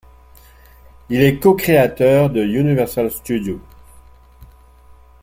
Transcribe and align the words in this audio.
Il 1.11 1.21
est 1.21 1.37
co 1.39 1.53
créateur 1.53 2.31
de 2.31 2.43
Universal 2.43 3.11
Studios. 3.11 3.61